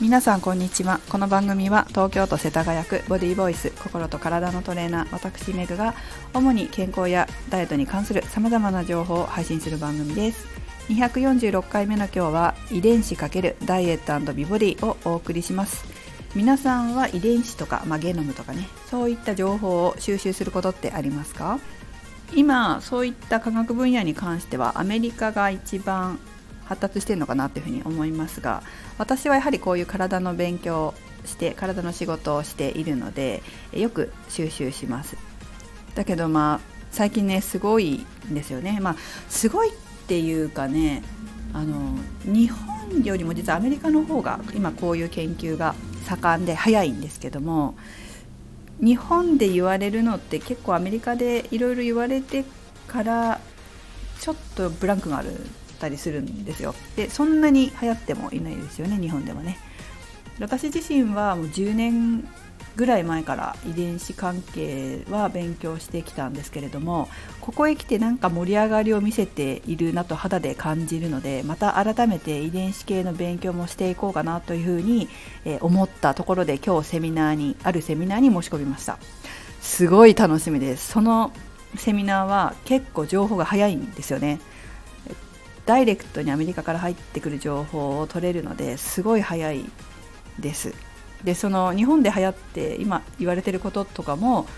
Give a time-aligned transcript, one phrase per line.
[0.00, 0.98] 皆さんこんにちは。
[1.10, 5.94] この番組は東京都世田谷区ボディーボイス心と体のトレーナー私メグが
[6.32, 10.46] 主に健康やダイエットに関するさまざまな情報を配信する番組です。
[10.88, 15.84] 246回目の今日は遺伝子×ダイエット美ボディをお送りします。
[16.34, 21.60] 皆さんは遺伝子とか、まあ、ゲノムとかねそういった情報を収集することってありますか？
[22.34, 26.18] 今そういった科学分野に関してはアメリカが一番
[26.70, 28.62] 発達してるのかなっていうふうに思いますが
[28.96, 30.94] 私はやはりこういう体の勉強
[31.26, 35.16] して体の仕事をしているのでよく収集します。
[35.96, 36.60] だけどまあ
[36.92, 38.78] 最近ねすごいんですよね。
[38.80, 38.96] まあ
[39.28, 39.72] すごいっ
[40.06, 41.02] ていうかね
[41.52, 45.74] あの日本よりも実はアメリカの方が今こういう研究が
[46.06, 47.74] 盛んで早いんですけども
[48.80, 52.44] 日本で言われるのって結構アメリカでいろいろ言われて
[52.86, 53.40] から
[54.20, 55.32] ちょっとブランクがある
[55.80, 56.74] ったりするんですよ。
[56.96, 59.58] でそんなに流行ってもいないですよね日本でもね。
[60.38, 62.28] 私自身はもう10年
[62.76, 67.08] ぐらい前から遺伝子関係は勉強してきたんですけれども
[67.40, 75.08] ここへ来てなんか盛り上がりを見せているなと肌で感じるのでまた改めて遺伝子系の勉強もしていこうかなというふうに
[75.60, 78.98] 思ったところで今日セミナーにあるセミナーに申し込みました。
[79.60, 80.92] すごい楽しみです。
[80.92, 81.32] その
[81.76, 84.40] セミナーは結構情報が早いんですよね。
[85.70, 89.64] ダイレクトにアメリカから入ってくる情報を取れるのですごい早い
[90.40, 90.74] です。
[91.22, 94.48] でその日本で流行って今言われてることとかも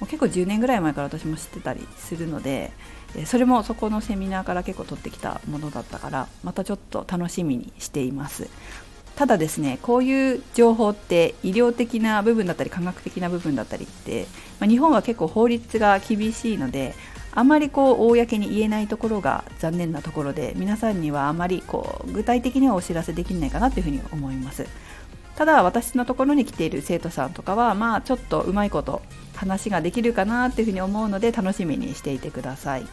[0.00, 2.72] 結構10年ぐらい前から私も知ってたりするので
[3.26, 8.48] それもそこのセミナーから結構取ってきたものだったからまたちょっと楽しみにしています
[9.16, 14.26] ただですねこういう情報って医療的な部分だったり科学的な部分だったりって、
[14.60, 16.94] まあ、日本は結構法律が厳しいので
[17.36, 24.66] あまりこう公に言えないところが残念なところで皆さんにはあまりこう具体的にはお知らせできないかなというふうに思います
[25.36, 29.02] ただ私のところに来ている生徒さんとかはまあちょっとうまいこと
[29.34, 32.86] 話ができるかなっていうふうに思うので楽しみにしていてください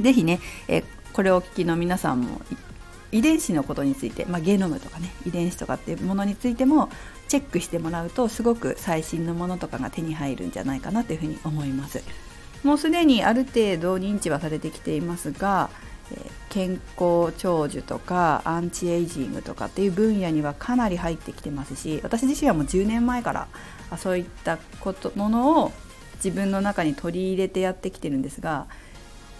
[0.00, 2.40] 是非ねえこれをお聞きの皆さんも
[3.12, 6.88] 遺伝子のことについて、まあ、ゲノムとかね遺伝子とかっていうものについても
[7.28, 12.02] チェックしてもらうとすごく最新のものとかが手に入るんじゃないかなというふうに思います。
[12.64, 15.70] もうすでにある程度認知はされてきていますが、
[16.48, 23.48] 健康長寿とかアンチエイジングとかっていう分野にはかなり入ってきてますし私自身はもう10年前から
[23.98, 25.72] そういったことものを
[26.16, 28.66] 自分の中に取り入れてやってきてるんですが、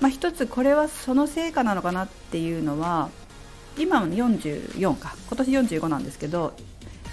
[0.01, 3.11] まあ、一つこれはその成果なのかなっていうのは
[3.79, 6.55] 今44か今年45なんですけど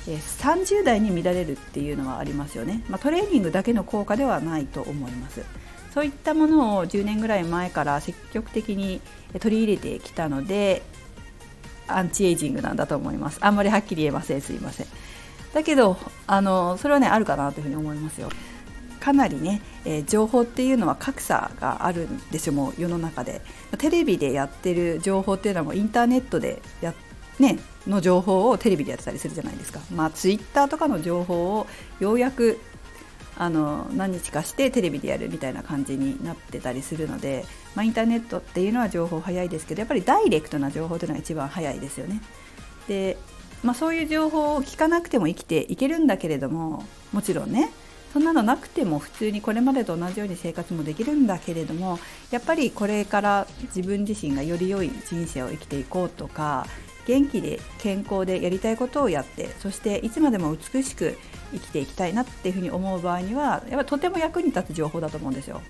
[0.05, 5.41] 30代に乱れるっていうのはありますよね、まあ、トレーニングだけの効果ではないと思います。
[5.95, 8.99] そういったものを10年ぐらい前から積極的に
[9.39, 10.83] 取り入れてきたので
[11.87, 13.39] アンチエイジングなんだと思います。
[13.41, 14.41] あんまりはっきり言えません。
[14.41, 14.87] すいません。
[15.53, 15.97] だけど
[16.27, 18.29] あのそれはねあるかなというふうに思いますよ。
[18.99, 23.41] かなりね、えー、情報っていうのは格差があるんですよもう世の中で。
[23.77, 26.93] テレビでやってる情報っていうのはもうインターネットでや
[27.39, 29.79] ねの情報をテレビでやってたりするじゃないですか。
[29.93, 31.67] まあツイッターとかの情報を
[32.01, 32.59] ようやく
[33.37, 42.21] あの何日かしてテレビでやるみたいな感じになってたりするので、まあ、インターネットっていうのは情報早いですけどやっぱりダイレクトな情報というのが一番早いですよね。
[42.87, 43.17] で、
[43.63, 47.71] まあ、そういう情報を聞かなくても生きていけるんだけれどももちろんね
[48.13, 51.99] そんなのなくても普通にこれまでと同じように生活もできるんだけれども
[52.31, 56.65] やっぱりこれから自分自身がより良い人生を生きていこうとか
[57.07, 61.17] 元気で健康でやりたいことをやってそしていつまでも美しく
[61.51, 65.61] 生きていきたいなっていうふうに思う場合にはやっぱとても役に立つ情報だと思うんですよ。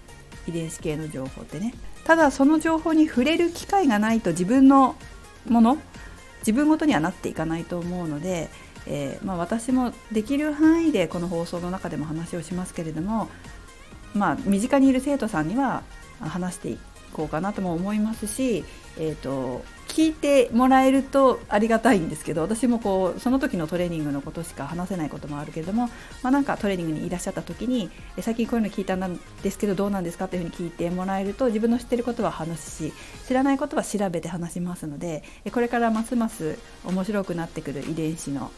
[0.48, 1.74] 遺伝子系の情報ってね。
[2.04, 4.96] ただその情報に触れる機会がないと自分の
[5.48, 5.78] もの
[6.40, 8.50] 自分ごとにはなっていかないと思うので、
[8.86, 13.30] えー、まあ、私もできる範囲でこの放送の中でも話をしますけれども、
[14.14, 15.84] まあ、身近にいる生徒さんには
[16.20, 16.78] 話してい
[17.16, 18.66] こうかなとも思いますし、
[18.98, 19.64] えーと
[19.96, 25.88] 聞いてもらえるとありがたいんですけど私もこうその時のトレーニングのことしか話せないこともあるけれども、
[26.22, 27.90] まあ、なんかトレーニングにいらっしゃった時に
[28.20, 32.94] 最近こういうの聞いたんですけどどうなんですかっていうふうに聞いてもらえると自分の知ってることは話すし
[33.26, 35.24] 知らないことは調べて話しますので
[35.54, 38.52] これからますます面白くなってくる遺伝子の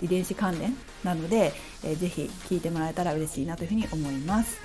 [0.00, 1.52] 遺伝子関連なので、
[1.82, 4.60] えー、ぜひ聞いてもらえたら嬉しいなというふうに思います。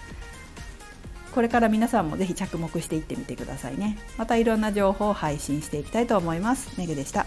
[1.34, 3.98] これから皆さんもぜひ着目していってみてくださいね。
[4.18, 6.78] またいろんな情報を配信していきたいと思います。
[6.78, 7.26] メグでした。